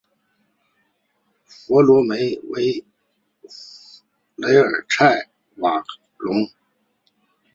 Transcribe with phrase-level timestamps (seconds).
[1.45, 2.81] 弗罗梅雷维
[4.59, 5.83] 尔莱瓦
[6.17, 6.49] 隆。